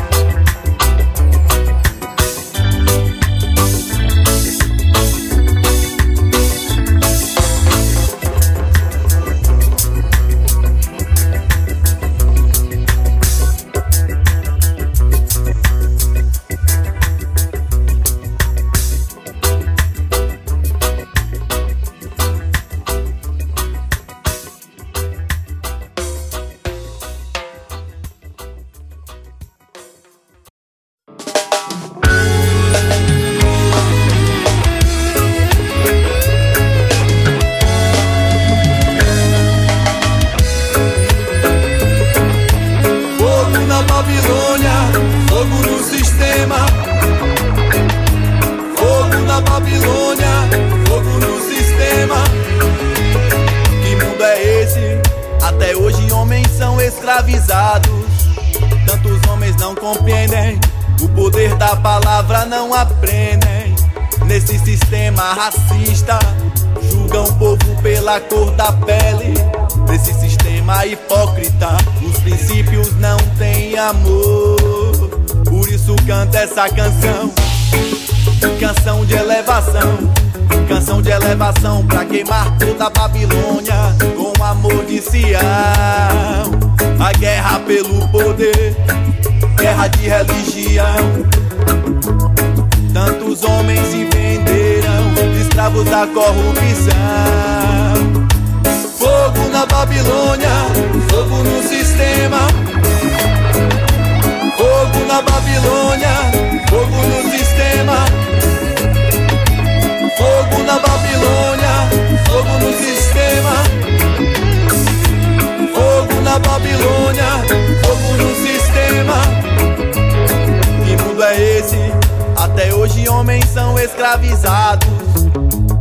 [122.58, 124.88] Até hoje homens são escravizados.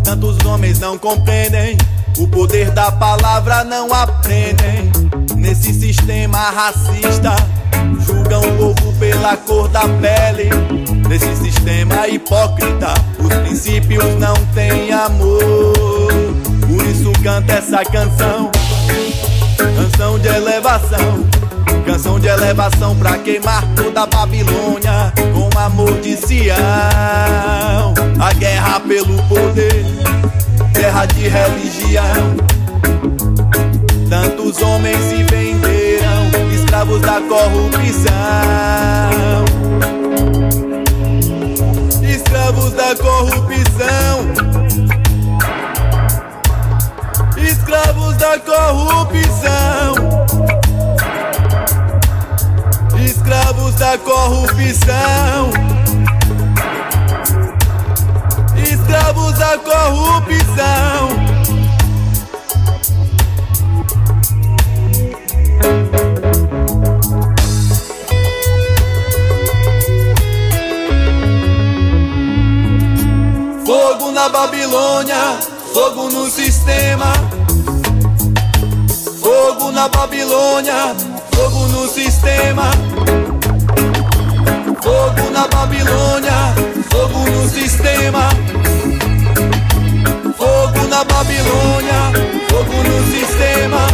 [0.04, 1.76] Tantos homens não compreendem.
[2.20, 4.92] O poder da palavra não aprendem.
[5.36, 7.36] Nesse sistema racista,
[8.06, 10.52] julgam o povo pela cor da pele.
[11.10, 16.14] Nesse sistema hipócrita, os princípios não têm amor.
[16.68, 18.52] Por isso canta essa canção,
[19.58, 21.26] canção de elevação.
[21.88, 25.12] Canção de elevação pra queimar toda a Babilônia
[25.58, 26.56] com amor de Sião.
[28.20, 29.86] A guerra pelo poder,
[30.74, 32.38] guerra de religião.
[34.08, 38.14] Tantos homens se venderam, escravos da corrupção.
[42.04, 44.28] Escravos da corrupção.
[47.38, 49.96] Escravos da corrupção.
[53.28, 55.52] Escravos da corrupção.
[58.56, 61.10] Escravos da corrupção.
[73.66, 75.38] Fogo na Babilônia,
[75.74, 77.12] fogo no sistema.
[79.22, 80.96] Fogo na Babilônia,
[81.88, 82.72] sistema.
[84.82, 86.54] Fogo na Babilônia,
[86.92, 88.30] fogo no sistema.
[90.38, 92.12] Fogo na Babilônia,
[92.50, 93.88] fogo no sistema.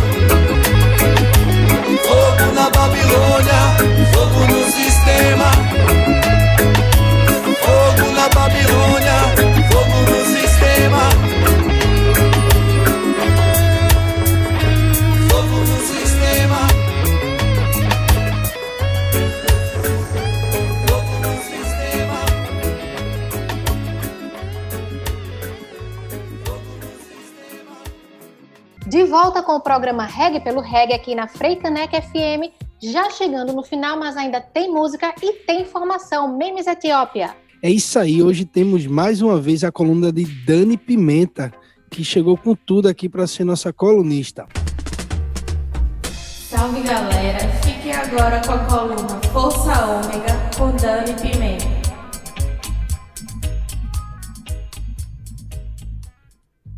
[2.08, 3.62] Fogo na Babilônia,
[4.14, 5.53] fogo no sistema.
[29.14, 32.52] Volta com o programa Reg pelo Reg aqui na Freicanec FM,
[32.82, 36.36] já chegando no final, mas ainda tem música e tem informação.
[36.36, 37.36] Memes Etiópia.
[37.62, 41.54] É isso aí, hoje temos mais uma vez a coluna de Dani Pimenta,
[41.92, 44.48] que chegou com tudo aqui para ser nossa colunista.
[46.50, 49.23] Salve galera, fiquem agora com a coluna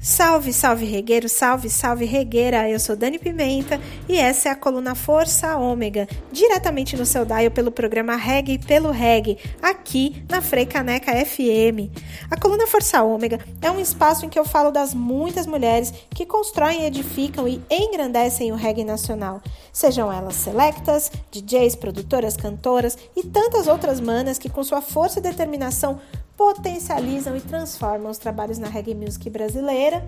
[0.05, 2.69] Salve, salve regueiro, salve, salve regueira.
[2.69, 7.49] Eu sou Dani Pimenta e essa é a coluna Força Ômega, diretamente no seu dial
[7.49, 11.89] pelo programa Reg pelo Reg, aqui na Freicaneca FM.
[12.29, 16.23] A coluna Força Ômega é um espaço em que eu falo das muitas mulheres que
[16.23, 19.41] constroem, edificam e engrandecem o reggae nacional.
[19.73, 25.23] Sejam elas selectas, DJs, produtoras, cantoras e tantas outras manas que com sua força e
[25.23, 25.99] determinação
[26.38, 30.03] potencializam e transformam os trabalhos na reggae music brasileira.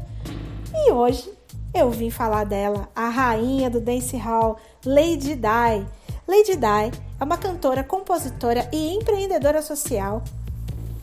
[0.73, 1.31] E hoje
[1.73, 5.85] eu vim falar dela, a rainha do dancehall, Lady Di.
[6.27, 10.23] Lady Di é uma cantora, compositora e empreendedora social.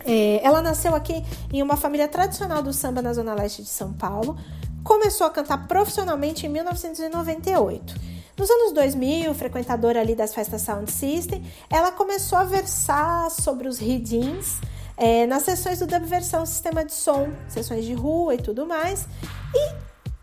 [0.07, 3.93] É, ela nasceu aqui em uma família tradicional do samba na zona leste de São
[3.93, 4.37] Paulo.
[4.83, 7.95] Começou a cantar profissionalmente em 1998.
[8.37, 13.79] Nos anos 2000, frequentadora ali das festas Sound System, ela começou a versar sobre os
[13.79, 14.61] readings
[14.97, 19.07] é, nas sessões do Dubversão Sistema de Som, sessões de rua e tudo mais.
[19.55, 19.75] E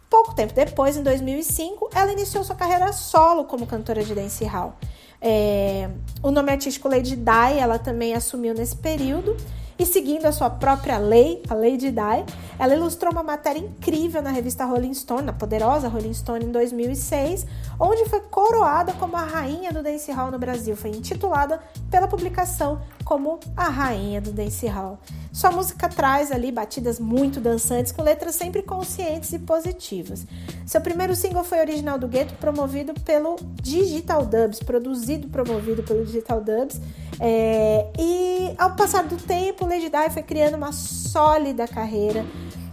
[0.09, 4.77] pouco tempo depois, em 2005, ela iniciou sua carreira solo como cantora de dancehall.
[5.21, 5.89] É,
[6.23, 9.37] o nome artístico Lady Di ela também assumiu nesse período
[9.81, 14.29] e seguindo a sua própria lei, a Lady Di, ela ilustrou uma matéria incrível na
[14.29, 17.47] revista Rolling Stone, na poderosa Rolling Stone em 2006,
[17.79, 20.75] onde foi coroada como a rainha do dancehall no Brasil.
[20.75, 21.59] Foi intitulada
[21.89, 24.99] pela publicação como a rainha do dancehall.
[25.33, 30.27] Sua música traz ali batidas muito dançantes com letras sempre conscientes e positivas.
[30.63, 36.05] Seu primeiro single foi original do Gueto, promovido pelo Digital Dubs, produzido e promovido pelo
[36.05, 36.79] Digital Dubs.
[37.23, 42.25] É, e ao passar do tempo, Lady Di foi criando uma sólida carreira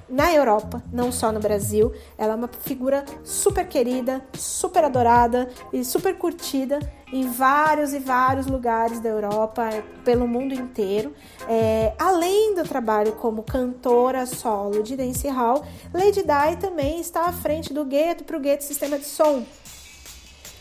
[0.09, 1.93] na Europa, não só no Brasil.
[2.17, 6.79] Ela é uma figura super querida, super adorada e super curtida
[7.13, 9.69] em vários e vários lugares da Europa,
[10.05, 11.13] pelo mundo inteiro.
[11.47, 17.75] É, além do trabalho como cantora solo de dancehall, Lady Di também está à frente
[17.75, 19.45] do Gueto para o Gueto Sistema de Som.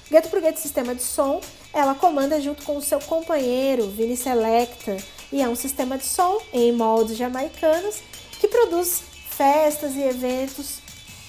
[0.09, 1.41] Gueto o Gueto Sistema de Som,
[1.73, 4.97] ela comanda junto com o seu companheiro, Vini Selecta,
[5.31, 7.97] e é um sistema de som em moldes jamaicanos
[8.39, 10.79] que produz festas e eventos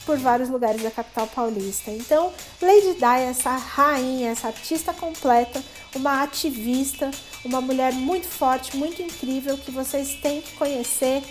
[0.06, 1.90] por vários lugares da capital paulista.
[1.90, 5.62] Então, Lady Di é essa rainha, essa artista completa,
[5.94, 7.10] uma ativista,
[7.44, 11.22] uma mulher muito forte, muito incrível que vocês têm que conhecer.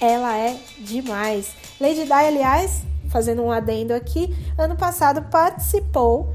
[0.00, 1.50] Ela é demais.
[1.78, 2.80] Lady Di, aliás,
[3.10, 6.34] fazendo um adendo aqui, ano passado participou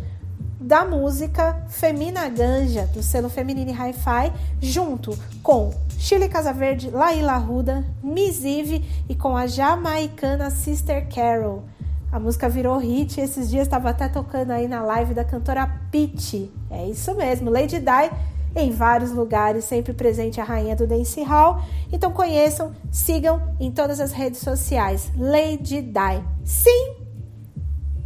[0.59, 8.43] da música Femina Ganja, do selo Feminine Hi-Fi, junto com Chile Casaverde, Laila Ruda, Miss
[8.43, 11.63] Eve e com a jamaicana Sister Carol.
[12.11, 16.51] A música virou hit esses dias estava até tocando aí na live da cantora Peach.
[16.69, 18.09] É isso mesmo, Lady Di
[18.55, 21.61] em vários lugares, sempre presente a rainha do dance hall.
[21.91, 25.11] Então conheçam, sigam em todas as redes sociais.
[25.17, 26.23] Lady Di.
[26.43, 26.95] Sim,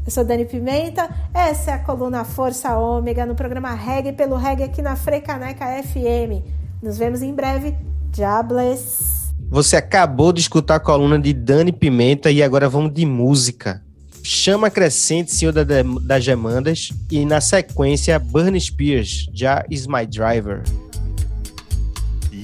[0.06, 4.64] eu sou Dani Pimenta, essa é a coluna Força Ômega no programa Reggae pelo Reggae
[4.64, 6.44] aqui na Freicaneca FM.
[6.82, 7.74] Nos vemos em breve.
[8.16, 9.34] Jobless.
[9.50, 13.82] Você acabou de escutar a coluna de Dani Pimenta e agora vamos de música.
[14.22, 20.64] Chama Crescente, Senhor das Demandas e na sequência Burn Spears, Já Is My Driver.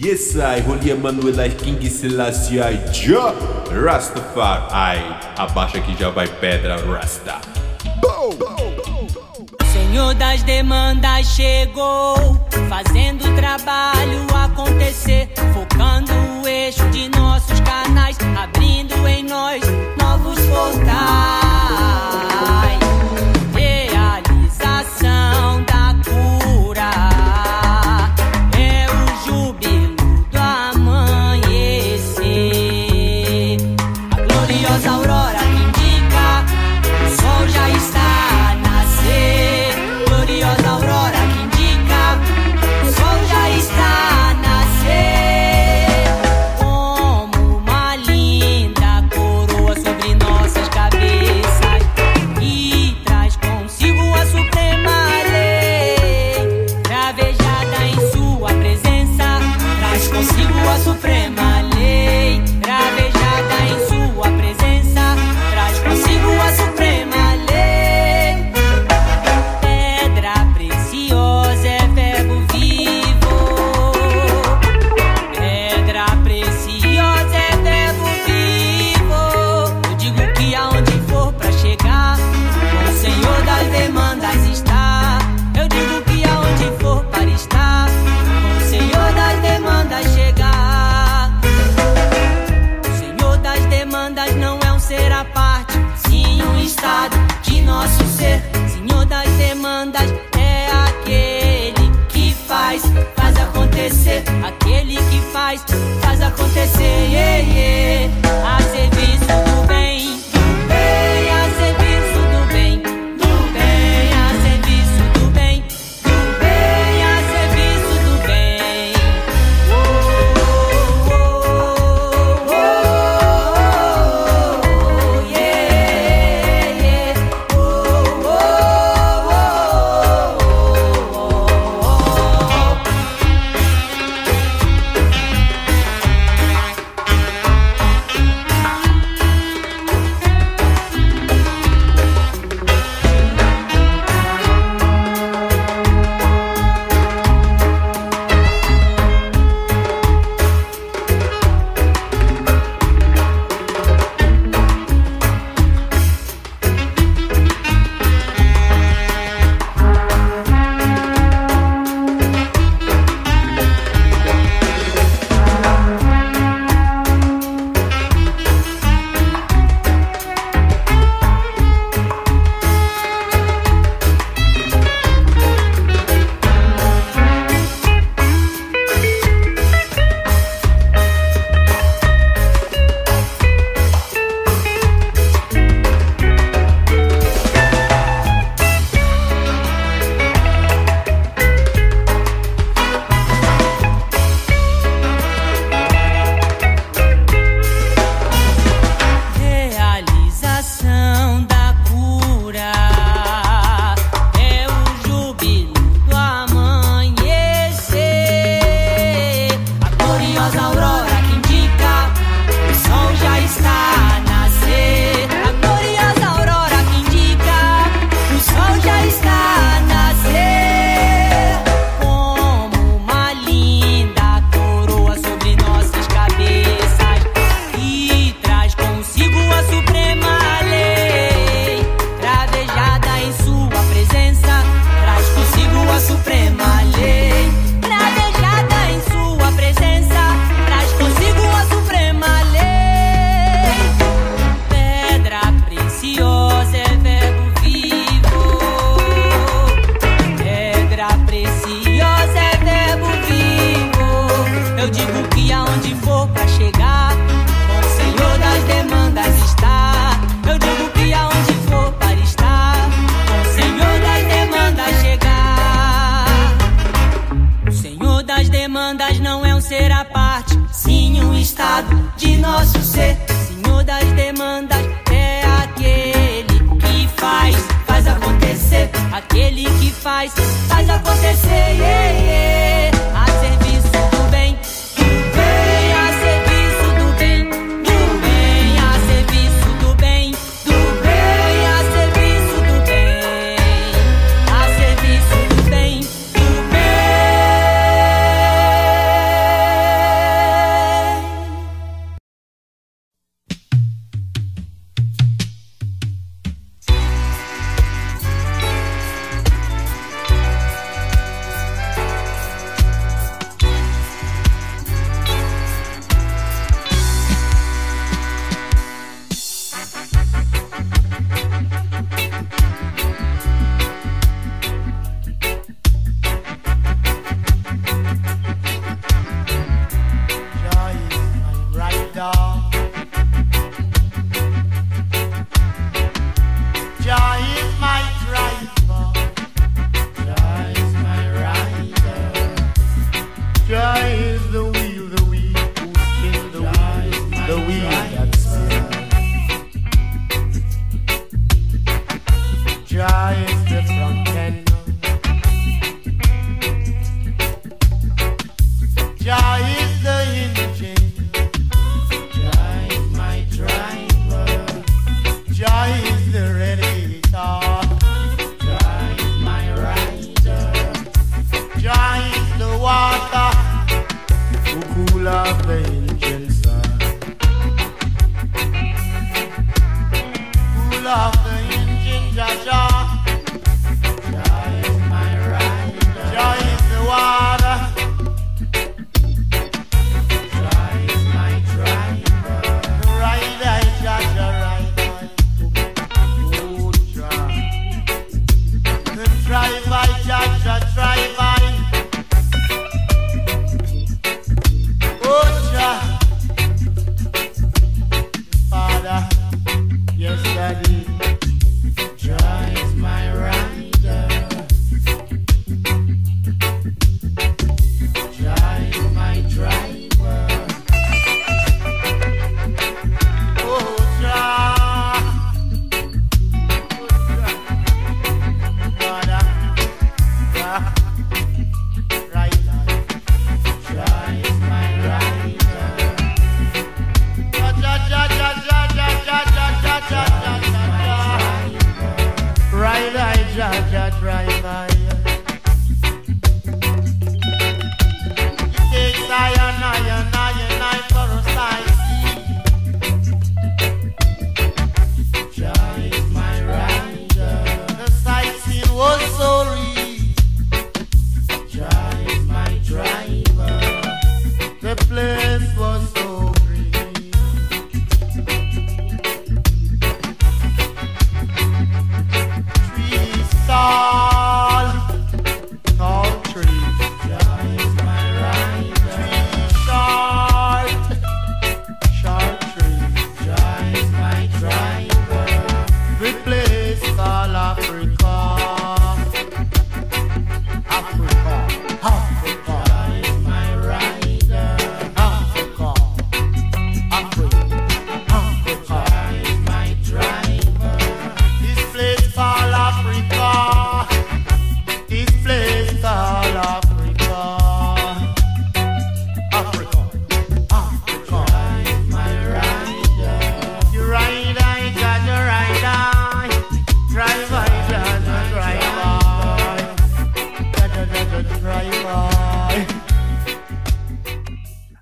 [0.02, 3.34] Yes, I, Holy Emanuel, King Selassie, I, Ja,
[3.70, 5.04] Rastafari,
[5.38, 7.42] abaixa que já vai pedra, Rasta.
[9.74, 12.16] Senhor das demandas chegou,
[12.70, 18.09] fazendo o trabalho acontecer, focando o eixo de nossos canais,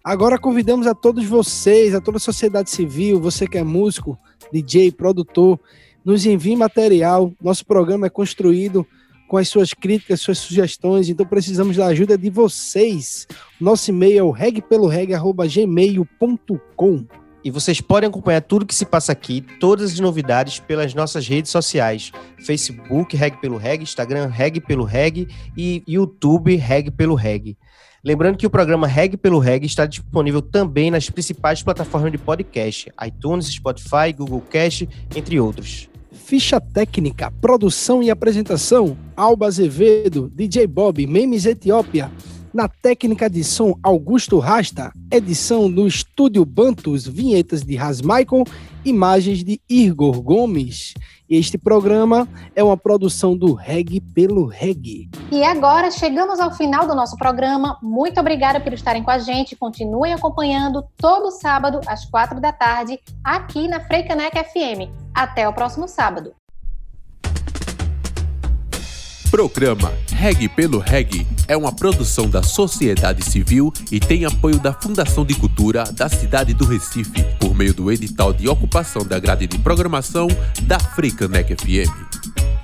[0.07, 4.17] Agora convidamos a todos vocês, a toda a sociedade civil, você que é músico,
[4.53, 5.59] DJ, produtor,
[6.05, 7.33] nos envie material.
[7.41, 8.87] Nosso programa é construído
[9.27, 13.27] com as suas críticas, suas sugestões, então precisamos da ajuda de vocês.
[13.59, 17.05] Nosso e-mail é o regpeloreg.gmail.com.
[17.43, 21.51] E vocês podem acompanhar tudo que se passa aqui, todas as novidades pelas nossas redes
[21.51, 22.13] sociais:
[22.45, 25.27] Facebook, Reg pelo Reg, Instagram, Reg pelo Reg
[25.57, 27.57] e YouTube, Reg pelo Reg.
[28.07, 32.89] Lembrando que o programa Reg pelo Reg está disponível também nas principais plataformas de podcast,
[33.05, 35.89] iTunes, Spotify, Google Cast, entre outros.
[36.13, 42.09] Ficha técnica, produção e apresentação: Alba Azevedo, DJ Bob, Memes Etiópia.
[42.53, 44.93] Na técnica de som, Augusto Rasta.
[45.11, 48.45] Edição no Estúdio Bantus, vinhetas de Rasmaicon,
[48.85, 50.93] imagens de Igor Gomes.
[51.29, 52.25] Este programa
[52.55, 55.09] é uma produção do Reg pelo Reg.
[55.29, 57.77] E agora chegamos ao final do nosso programa.
[57.83, 59.55] Muito obrigada por estarem com a gente.
[59.55, 64.89] Continuem acompanhando todo sábado às quatro da tarde aqui na Freicanec FM.
[65.13, 66.33] Até o próximo sábado.
[69.29, 75.25] Programa Reg pelo Reg é uma produção da sociedade civil e tem apoio da Fundação
[75.25, 79.59] de Cultura da cidade do Recife, por meio do edital de ocupação da grade de
[79.59, 80.27] programação
[80.63, 82.56] da Frecanec FM.